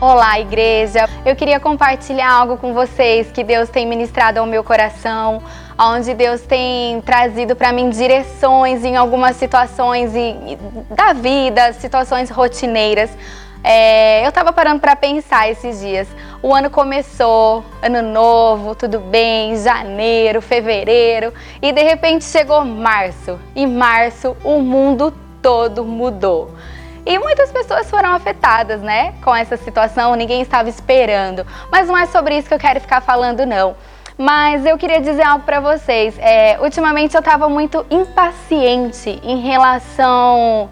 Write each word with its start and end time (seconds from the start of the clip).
Olá, 0.00 0.40
igreja! 0.40 1.06
Eu 1.26 1.36
queria 1.36 1.60
compartilhar 1.60 2.32
algo 2.32 2.56
com 2.56 2.72
vocês 2.72 3.30
que 3.30 3.44
Deus 3.44 3.68
tem 3.68 3.86
ministrado 3.86 4.40
ao 4.40 4.46
meu 4.46 4.64
coração, 4.64 5.42
onde 5.78 6.14
Deus 6.14 6.40
tem 6.40 7.02
trazido 7.02 7.54
para 7.54 7.70
mim 7.70 7.90
direções 7.90 8.82
em 8.82 8.96
algumas 8.96 9.36
situações 9.36 10.12
da 10.88 11.12
vida, 11.12 11.74
situações 11.74 12.30
rotineiras. 12.30 13.10
É, 13.62 14.24
eu 14.24 14.30
estava 14.30 14.54
parando 14.54 14.80
para 14.80 14.96
pensar 14.96 15.50
esses 15.50 15.80
dias. 15.80 16.08
O 16.42 16.54
ano 16.54 16.70
começou, 16.70 17.62
ano 17.82 18.00
novo, 18.00 18.74
tudo 18.74 19.00
bem, 19.00 19.54
janeiro, 19.54 20.40
fevereiro, 20.40 21.30
e 21.60 21.72
de 21.72 21.82
repente 21.82 22.24
chegou 22.24 22.64
março. 22.64 23.38
E 23.54 23.66
março 23.66 24.34
o 24.42 24.60
mundo 24.60 25.12
todo 25.42 25.84
mudou. 25.84 26.52
E 27.04 27.18
muitas 27.18 27.50
pessoas 27.50 27.88
foram 27.88 28.12
afetadas, 28.12 28.80
né, 28.80 29.14
com 29.22 29.34
essa 29.34 29.56
situação, 29.56 30.14
ninguém 30.14 30.42
estava 30.42 30.68
esperando. 30.68 31.46
Mas 31.70 31.88
não 31.88 31.96
é 31.96 32.06
sobre 32.06 32.36
isso 32.36 32.48
que 32.48 32.54
eu 32.54 32.58
quero 32.58 32.80
ficar 32.80 33.00
falando, 33.00 33.46
não. 33.46 33.74
Mas 34.18 34.66
eu 34.66 34.76
queria 34.76 35.00
dizer 35.00 35.22
algo 35.22 35.44
para 35.44 35.60
vocês. 35.60 36.14
É, 36.18 36.58
ultimamente 36.60 37.14
eu 37.14 37.20
estava 37.20 37.48
muito 37.48 37.86
impaciente 37.90 39.18
em 39.22 39.40
relação 39.40 40.68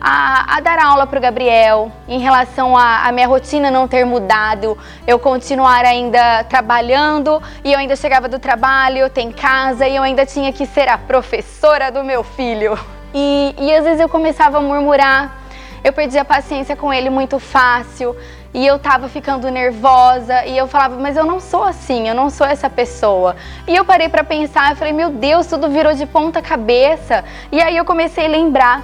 a, 0.00 0.56
a 0.56 0.60
dar 0.60 0.78
aula 0.80 1.06
para 1.06 1.18
o 1.18 1.22
Gabriel, 1.22 1.92
em 2.08 2.18
relação 2.18 2.76
a, 2.76 3.06
a, 3.06 3.12
minha 3.12 3.26
rotina 3.26 3.70
não 3.70 3.86
ter 3.86 4.04
mudado, 4.04 4.76
eu 5.06 5.18
continuar 5.18 5.84
ainda 5.84 6.44
trabalhando 6.44 7.42
e 7.64 7.72
eu 7.72 7.78
ainda 7.78 7.96
chegava 7.96 8.28
do 8.28 8.38
trabalho, 8.38 9.08
tenho 9.10 9.32
casa 9.32 9.86
e 9.86 9.96
eu 9.96 10.02
ainda 10.02 10.24
tinha 10.24 10.52
que 10.52 10.66
ser 10.66 10.88
a 10.88 10.98
professora 10.98 11.90
do 11.90 12.02
meu 12.02 12.22
filho. 12.22 12.78
E, 13.14 13.54
e 13.58 13.74
às 13.74 13.84
vezes 13.84 14.00
eu 14.00 14.08
começava 14.08 14.58
a 14.58 14.60
murmurar 14.60 15.37
eu 15.82 15.92
perdi 15.92 16.18
a 16.18 16.24
paciência 16.24 16.76
com 16.76 16.92
ele 16.92 17.10
muito 17.10 17.38
fácil 17.38 18.16
e 18.52 18.66
eu 18.66 18.78
tava 18.78 19.08
ficando 19.08 19.50
nervosa 19.50 20.44
e 20.46 20.56
eu 20.56 20.66
falava, 20.66 20.96
mas 20.96 21.16
eu 21.16 21.24
não 21.24 21.38
sou 21.38 21.62
assim, 21.62 22.08
eu 22.08 22.14
não 22.14 22.30
sou 22.30 22.46
essa 22.46 22.68
pessoa. 22.68 23.36
E 23.66 23.76
eu 23.76 23.84
parei 23.84 24.08
para 24.08 24.24
pensar, 24.24 24.70
eu 24.70 24.76
falei, 24.76 24.92
meu 24.92 25.10
Deus, 25.10 25.46
tudo 25.46 25.68
virou 25.68 25.94
de 25.94 26.06
ponta 26.06 26.40
cabeça. 26.40 27.24
E 27.52 27.60
aí 27.60 27.76
eu 27.76 27.84
comecei 27.84 28.26
a 28.26 28.28
lembrar 28.28 28.82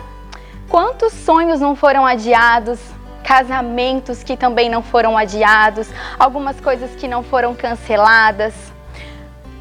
quantos 0.69 1.13
sonhos 1.13 1.61
não 1.61 1.75
foram 1.75 2.07
adiados, 2.07 2.79
casamentos 3.23 4.23
que 4.23 4.37
também 4.37 4.69
não 4.69 4.83
foram 4.83 5.17
adiados, 5.17 5.89
algumas 6.19 6.61
coisas 6.61 6.95
que 6.95 7.09
não 7.09 7.23
foram 7.23 7.55
canceladas, 7.55 8.55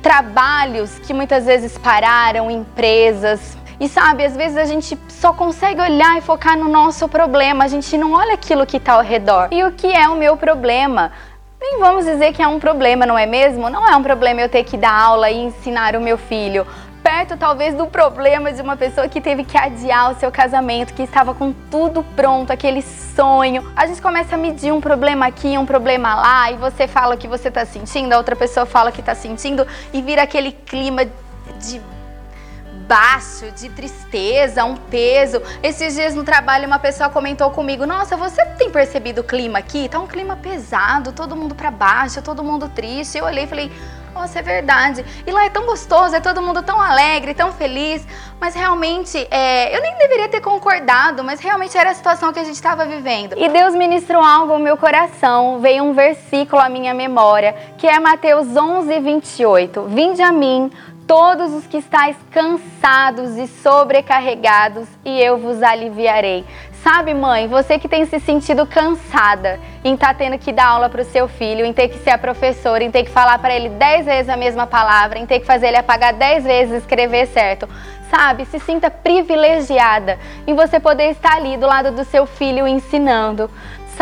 trabalhos 0.01 0.99
que 0.99 1.13
muitas 1.13 1.45
vezes 1.45 1.77
pararam, 1.77 2.51
empresas, 2.51 3.57
e 3.83 3.89
sabe, 3.89 4.23
às 4.23 4.33
vezes 4.33 4.55
a 4.55 4.63
gente 4.63 4.97
só 5.09 5.33
consegue 5.33 5.81
olhar 5.81 6.17
e 6.17 6.21
focar 6.21 6.57
no 6.57 6.69
nosso 6.69 7.05
problema, 7.09 7.65
a 7.65 7.67
gente 7.67 7.97
não 7.97 8.13
olha 8.13 8.33
aquilo 8.33 8.65
que 8.65 8.77
está 8.77 8.93
ao 8.93 9.01
redor. 9.01 9.49
E 9.51 9.61
o 9.61 9.73
que 9.73 9.87
é 9.87 10.07
o 10.07 10.15
meu 10.15 10.37
problema? 10.37 11.11
Nem 11.59 11.79
vamos 11.79 12.05
dizer 12.05 12.31
que 12.31 12.41
é 12.41 12.47
um 12.47 12.61
problema, 12.61 13.05
não 13.05 13.17
é 13.17 13.25
mesmo? 13.25 13.69
Não 13.69 13.85
é 13.85 13.93
um 13.93 14.01
problema 14.01 14.39
eu 14.39 14.47
ter 14.47 14.63
que 14.63 14.77
dar 14.77 14.93
aula 14.93 15.29
e 15.29 15.37
ensinar 15.37 15.97
o 15.97 15.99
meu 15.99 16.17
filho. 16.17 16.65
Perto 17.03 17.35
talvez 17.35 17.75
do 17.75 17.85
problema 17.85 18.53
de 18.53 18.61
uma 18.61 18.77
pessoa 18.77 19.09
que 19.09 19.19
teve 19.19 19.43
que 19.43 19.57
adiar 19.57 20.13
o 20.13 20.15
seu 20.15 20.31
casamento, 20.31 20.93
que 20.93 21.03
estava 21.03 21.33
com 21.33 21.51
tudo 21.69 22.03
pronto, 22.15 22.51
aquele 22.51 22.81
sonho. 22.81 23.69
A 23.75 23.85
gente 23.85 24.01
começa 24.01 24.35
a 24.35 24.37
medir 24.37 24.71
um 24.71 24.79
problema 24.79 25.27
aqui, 25.27 25.57
um 25.57 25.65
problema 25.65 26.15
lá, 26.15 26.49
e 26.49 26.55
você 26.55 26.87
fala 26.87 27.15
o 27.15 27.17
que 27.17 27.27
você 27.27 27.49
está 27.49 27.65
sentindo, 27.65 28.13
a 28.13 28.17
outra 28.17 28.37
pessoa 28.37 28.65
fala 28.65 28.91
o 28.91 28.93
que 28.93 29.01
está 29.01 29.13
sentindo, 29.13 29.67
e 29.91 30.01
vira 30.01 30.23
aquele 30.23 30.53
clima 30.53 31.03
de 31.59 31.81
baixo, 32.87 33.51
de 33.51 33.69
tristeza, 33.69 34.63
um 34.63 34.75
peso. 34.75 35.41
Esses 35.61 35.95
dias 35.95 36.15
no 36.15 36.23
trabalho 36.23 36.67
uma 36.67 36.79
pessoa 36.79 37.09
comentou 37.09 37.49
comigo: 37.51 37.85
"Nossa, 37.85 38.15
você 38.15 38.45
tem 38.57 38.69
percebido 38.69 39.21
o 39.21 39.23
clima 39.23 39.59
aqui? 39.59 39.89
Tá 39.89 39.99
um 39.99 40.07
clima 40.07 40.35
pesado, 40.35 41.11
todo 41.11 41.35
mundo 41.35 41.55
para 41.55 41.71
baixo, 41.71 42.21
todo 42.21 42.43
mundo 42.43 42.69
triste". 42.69 43.17
Eu 43.17 43.25
olhei 43.25 43.45
e 43.45 43.47
falei: 43.47 43.71
nossa, 44.13 44.39
é 44.39 44.41
verdade. 44.41 45.03
E 45.25 45.31
lá 45.31 45.45
é 45.45 45.49
tão 45.49 45.65
gostoso, 45.65 46.15
é 46.15 46.19
todo 46.19 46.41
mundo 46.41 46.61
tão 46.61 46.79
alegre, 46.79 47.33
tão 47.33 47.51
feliz. 47.51 48.05
Mas 48.39 48.53
realmente, 48.53 49.27
é, 49.31 49.75
eu 49.75 49.81
nem 49.81 49.97
deveria 49.97 50.29
ter 50.29 50.39
concordado, 50.39 51.23
mas 51.23 51.39
realmente 51.39 51.75
era 51.77 51.89
a 51.89 51.93
situação 51.93 52.31
que 52.31 52.39
a 52.39 52.43
gente 52.43 52.55
estava 52.55 52.85
vivendo. 52.85 53.35
E 53.37 53.49
Deus 53.49 53.73
ministrou 53.73 54.23
algo 54.23 54.53
ao 54.53 54.59
meu 54.59 54.77
coração. 54.77 55.59
Veio 55.59 55.83
um 55.83 55.93
versículo 55.93 56.61
à 56.61 56.69
minha 56.69 56.93
memória, 56.93 57.55
que 57.77 57.87
é 57.87 57.99
Mateus 57.99 58.55
11, 58.55 58.99
28. 58.99 59.83
Vinde 59.83 60.21
a 60.21 60.31
mim, 60.31 60.69
todos 61.07 61.53
os 61.53 61.67
que 61.67 61.77
estáis 61.77 62.15
cansados 62.31 63.37
e 63.37 63.47
sobrecarregados, 63.47 64.87
e 65.03 65.19
eu 65.21 65.37
vos 65.37 65.61
aliviarei. 65.61 66.45
Sabe, 66.83 67.13
mãe, 67.13 67.47
você 67.47 67.79
que 67.79 67.87
tem 67.87 68.05
se 68.05 68.19
sentido 68.19 68.65
cansada 68.65 69.57
em 69.85 69.93
estar 69.93 70.07
tá 70.07 70.13
tendo 70.13 70.37
que 70.37 70.51
dar 70.51 70.67
aula 70.67 70.89
para 70.89 71.01
o 71.01 71.05
seu 71.05 71.29
filho, 71.29 71.65
em 71.65 71.71
ter 71.71 71.87
que 71.87 71.97
ser 71.99 72.09
a 72.09 72.17
professora, 72.17 72.83
em 72.83 72.91
ter 72.91 73.03
que 73.03 73.09
falar 73.09 73.39
para 73.39 73.55
ele 73.55 73.69
dez 73.69 74.05
vezes 74.05 74.27
a 74.27 74.35
mesma 74.35 74.67
palavra, 74.67 75.17
em 75.17 75.25
ter 75.25 75.39
que 75.39 75.45
fazer 75.45 75.67
ele 75.67 75.77
apagar 75.77 76.13
dez 76.13 76.43
vezes 76.43 76.73
e 76.73 76.77
escrever 76.77 77.27
certo. 77.27 77.69
Sabe, 78.09 78.45
se 78.45 78.59
sinta 78.59 78.91
privilegiada 78.91 80.19
em 80.45 80.53
você 80.53 80.79
poder 80.79 81.09
estar 81.11 81.35
ali 81.35 81.55
do 81.55 81.65
lado 81.65 81.91
do 81.91 82.03
seu 82.03 82.25
filho 82.25 82.67
ensinando. 82.67 83.49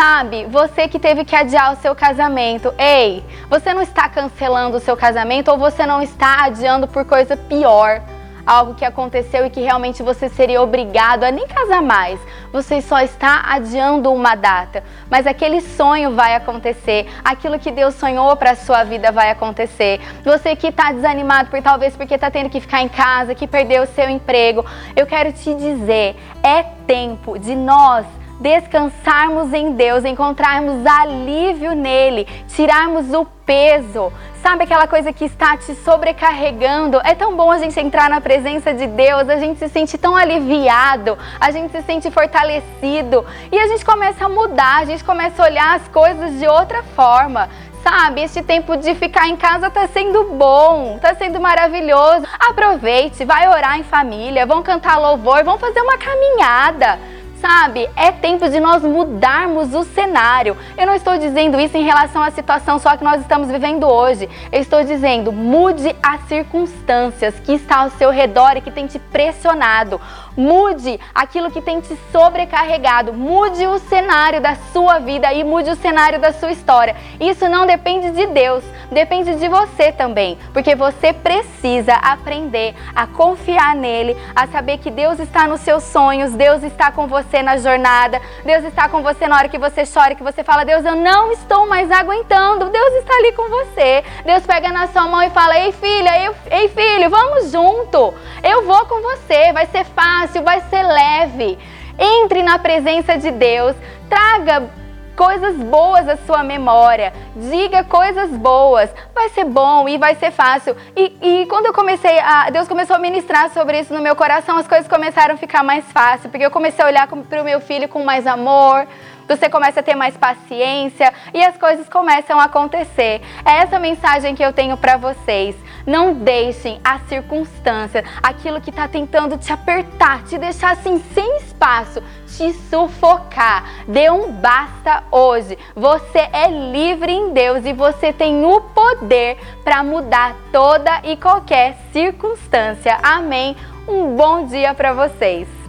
Sabe, 0.03 0.45
você 0.45 0.87
que 0.87 0.97
teve 0.97 1.23
que 1.23 1.35
adiar 1.35 1.73
o 1.73 1.75
seu 1.75 1.93
casamento, 1.93 2.73
ei, 2.75 3.23
você 3.47 3.71
não 3.71 3.83
está 3.83 4.09
cancelando 4.09 4.77
o 4.77 4.79
seu 4.79 4.97
casamento 4.97 5.51
ou 5.51 5.59
você 5.59 5.85
não 5.85 6.01
está 6.01 6.43
adiando 6.43 6.87
por 6.87 7.05
coisa 7.05 7.37
pior 7.37 8.01
algo 8.43 8.73
que 8.73 8.83
aconteceu 8.83 9.45
e 9.45 9.51
que 9.51 9.61
realmente 9.61 10.01
você 10.01 10.27
seria 10.27 10.59
obrigado 10.59 11.23
a 11.23 11.29
nem 11.29 11.47
casar 11.47 11.83
mais. 11.83 12.19
Você 12.51 12.81
só 12.81 12.99
está 12.99 13.43
adiando 13.45 14.11
uma 14.11 14.33
data, 14.33 14.83
mas 15.07 15.27
aquele 15.27 15.61
sonho 15.61 16.15
vai 16.15 16.33
acontecer, 16.33 17.07
aquilo 17.23 17.59
que 17.59 17.69
Deus 17.69 17.93
sonhou 17.93 18.35
para 18.35 18.53
a 18.53 18.55
sua 18.55 18.83
vida 18.83 19.11
vai 19.11 19.29
acontecer. 19.29 20.01
Você 20.25 20.55
que 20.55 20.69
está 20.69 20.91
desanimado 20.91 21.51
por 21.51 21.61
talvez 21.61 21.95
porque 21.95 22.15
está 22.15 22.31
tendo 22.31 22.49
que 22.49 22.59
ficar 22.59 22.81
em 22.81 22.89
casa, 22.89 23.35
que 23.35 23.45
perdeu 23.45 23.83
o 23.83 23.87
seu 23.93 24.09
emprego, 24.09 24.65
eu 24.95 25.05
quero 25.05 25.31
te 25.31 25.53
dizer, 25.53 26.15
é 26.41 26.63
tempo 26.87 27.37
de 27.37 27.53
nós 27.53 28.03
descansarmos 28.41 29.53
em 29.53 29.73
Deus, 29.73 30.03
encontrarmos 30.03 30.83
alívio 30.85 31.75
nele, 31.75 32.27
tirarmos 32.47 33.13
o 33.13 33.23
peso. 33.45 34.11
Sabe 34.41 34.63
aquela 34.63 34.87
coisa 34.87 35.13
que 35.13 35.25
está 35.25 35.55
te 35.55 35.75
sobrecarregando? 35.75 36.99
É 37.03 37.13
tão 37.13 37.37
bom 37.37 37.51
a 37.51 37.59
gente 37.59 37.79
entrar 37.79 38.09
na 38.09 38.19
presença 38.19 38.73
de 38.73 38.87
Deus, 38.87 39.29
a 39.29 39.37
gente 39.37 39.59
se 39.59 39.69
sente 39.69 39.95
tão 39.99 40.15
aliviado, 40.15 41.15
a 41.39 41.51
gente 41.51 41.71
se 41.71 41.83
sente 41.83 42.09
fortalecido 42.09 43.23
e 43.51 43.59
a 43.59 43.67
gente 43.67 43.85
começa 43.85 44.25
a 44.25 44.29
mudar, 44.29 44.81
a 44.81 44.85
gente 44.85 45.03
começa 45.03 45.43
a 45.43 45.45
olhar 45.45 45.75
as 45.75 45.87
coisas 45.89 46.39
de 46.39 46.47
outra 46.47 46.81
forma. 46.81 47.47
Sabe, 47.83 48.21
este 48.21 48.43
tempo 48.43 48.77
de 48.77 48.93
ficar 48.95 49.27
em 49.27 49.35
casa 49.35 49.67
está 49.67 49.87
sendo 49.87 50.23
bom, 50.35 50.95
está 50.95 51.15
sendo 51.15 51.39
maravilhoso. 51.39 52.27
Aproveite, 52.39 53.25
vai 53.25 53.47
orar 53.47 53.79
em 53.79 53.83
família, 53.83 54.45
vão 54.45 54.61
cantar 54.61 54.99
louvor, 54.99 55.43
vão 55.43 55.57
fazer 55.57 55.81
uma 55.81 55.97
caminhada. 55.97 56.99
Sabe, 57.41 57.89
é 57.95 58.11
tempo 58.11 58.47
de 58.47 58.59
nós 58.59 58.83
mudarmos 58.83 59.73
o 59.73 59.83
cenário. 59.83 60.55
Eu 60.77 60.85
não 60.85 60.93
estou 60.93 61.17
dizendo 61.17 61.59
isso 61.59 61.75
em 61.75 61.83
relação 61.83 62.21
à 62.21 62.29
situação 62.29 62.77
só 62.77 62.95
que 62.95 63.03
nós 63.03 63.19
estamos 63.19 63.49
vivendo 63.49 63.87
hoje. 63.87 64.29
Eu 64.51 64.61
estou 64.61 64.83
dizendo, 64.83 65.31
mude 65.31 65.95
as 66.03 66.21
circunstâncias 66.27 67.39
que 67.39 67.53
está 67.53 67.77
ao 67.77 67.89
seu 67.89 68.11
redor 68.11 68.57
e 68.57 68.61
que 68.61 68.69
tem 68.69 68.85
te 68.85 68.99
pressionado. 68.99 69.99
Mude 70.41 70.99
aquilo 71.13 71.51
que 71.51 71.61
tem 71.61 71.79
te 71.79 71.95
sobrecarregado. 72.11 73.13
Mude 73.13 73.67
o 73.67 73.77
cenário 73.77 74.41
da 74.41 74.55
sua 74.73 74.97
vida 74.97 75.31
e 75.31 75.43
mude 75.43 75.69
o 75.69 75.75
cenário 75.75 76.19
da 76.19 76.33
sua 76.33 76.51
história. 76.51 76.95
Isso 77.19 77.47
não 77.47 77.67
depende 77.67 78.09
de 78.09 78.25
Deus, 78.25 78.63
depende 78.91 79.35
de 79.35 79.47
você 79.47 79.91
também, 79.91 80.39
porque 80.51 80.73
você 80.73 81.13
precisa 81.13 81.93
aprender 81.93 82.73
a 82.95 83.05
confiar 83.05 83.75
nele, 83.75 84.17
a 84.35 84.47
saber 84.47 84.79
que 84.79 84.89
Deus 84.89 85.19
está 85.19 85.47
nos 85.47 85.61
seus 85.61 85.83
sonhos, 85.83 86.33
Deus 86.33 86.63
está 86.63 86.91
com 86.91 87.05
você 87.05 87.43
na 87.43 87.57
jornada. 87.57 88.19
Deus 88.43 88.63
está 88.63 88.89
com 88.89 89.03
você 89.03 89.27
na 89.27 89.37
hora 89.37 89.49
que 89.49 89.59
você 89.59 89.83
chora, 89.85 90.15
que 90.15 90.23
você 90.23 90.43
fala: 90.43 90.63
Deus, 90.63 90.83
eu 90.83 90.95
não 90.95 91.31
estou 91.31 91.67
mais 91.67 91.91
aguentando. 91.91 92.69
Deus 92.69 92.93
está 92.95 93.13
ali 93.13 93.31
com 93.33 93.47
você. 93.47 94.03
Deus 94.25 94.43
pega 94.43 94.69
na 94.69 94.87
sua 94.87 95.07
mão 95.07 95.21
e 95.21 95.29
fala: 95.29 95.59
Ei, 95.59 95.71
filha, 95.71 96.25
eu, 96.25 96.35
ei, 96.49 96.67
filho, 96.69 97.09
vamos 97.11 97.51
junto. 97.51 98.13
Eu 98.43 98.65
vou 98.65 98.85
com 98.87 99.01
você. 99.01 99.53
Vai 99.53 99.67
ser 99.67 99.85
fácil, 100.31 100.43
vai 100.43 100.61
ser 100.69 100.83
leve. 100.83 101.59
Entre 101.99 102.41
na 102.41 102.57
presença 102.57 103.17
de 103.17 103.31
Deus, 103.31 103.75
traga 104.09 104.69
coisas 105.15 105.55
boas 105.57 106.07
à 106.07 106.17
sua 106.17 106.41
memória, 106.41 107.13
diga 107.35 107.83
coisas 107.83 108.31
boas, 108.31 108.89
vai 109.13 109.29
ser 109.29 109.43
bom 109.43 109.87
e 109.87 109.97
vai 109.97 110.15
ser 110.15 110.31
fácil. 110.31 110.75
E, 110.95 111.15
e 111.21 111.45
quando 111.47 111.67
eu 111.67 111.73
comecei 111.73 112.17
a. 112.19 112.49
Deus 112.49 112.67
começou 112.67 112.95
a 112.95 112.99
ministrar 112.99 113.49
sobre 113.51 113.79
isso 113.79 113.93
no 113.93 114.01
meu 114.01 114.15
coração, 114.15 114.57
as 114.57 114.67
coisas 114.67 114.87
começaram 114.87 115.35
a 115.35 115.37
ficar 115.37 115.63
mais 115.63 115.85
fáceis, 115.91 116.31
porque 116.31 116.45
eu 116.45 116.51
comecei 116.51 116.83
a 116.83 116.87
olhar 116.87 117.07
para 117.07 117.41
o 117.41 117.45
meu 117.45 117.59
filho 117.59 117.87
com 117.87 118.03
mais 118.03 118.25
amor, 118.25 118.87
você 119.27 119.49
começa 119.49 119.79
a 119.79 119.83
ter 119.83 119.95
mais 119.95 120.15
paciência 120.17 121.13
e 121.33 121.43
as 121.43 121.57
coisas 121.57 121.87
começam 121.87 122.39
a 122.39 122.45
acontecer. 122.45 123.21
É 123.45 123.57
essa 123.57 123.79
mensagem 123.79 124.35
que 124.35 124.43
eu 124.43 124.53
tenho 124.53 124.77
para 124.77 124.97
vocês. 124.97 125.55
Não 125.85 126.13
deixem 126.13 126.79
a 126.83 126.99
circunstância, 126.99 128.03
aquilo 128.21 128.61
que 128.61 128.69
está 128.69 128.87
tentando 128.87 129.37
te 129.37 129.51
apertar, 129.51 130.23
te 130.23 130.37
deixar 130.37 130.71
assim 130.71 131.03
sem 131.13 131.37
espaço, 131.37 132.01
te 132.27 132.53
sufocar. 132.53 133.65
Dê 133.87 134.09
um 134.09 134.31
basta 134.31 135.03
hoje. 135.11 135.57
Você 135.75 136.19
é 136.31 136.47
livre 136.47 137.11
em 137.11 137.33
Deus 137.33 137.65
e 137.65 137.73
você 137.73 138.13
tem 138.13 138.45
o 138.45 138.61
poder 138.61 139.37
para 139.63 139.83
mudar 139.83 140.35
toda 140.51 141.01
e 141.03 141.17
qualquer 141.17 141.77
circunstância. 141.91 142.97
Amém. 143.01 143.55
Um 143.87 144.15
bom 144.15 144.45
dia 144.45 144.73
para 144.73 144.93
vocês. 144.93 145.60